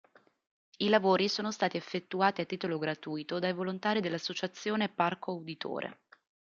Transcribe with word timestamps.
I 0.77 0.89
lavori 0.89 1.29
sono 1.29 1.51
stati 1.51 1.77
effettuati 1.77 2.41
a 2.41 2.45
titolo 2.45 2.79
gratuito 2.79 3.37
dai 3.37 3.53
volontari 3.53 3.99
dell'associazione 4.01 4.89
Parco 4.89 5.35
Uditore. 5.35 5.99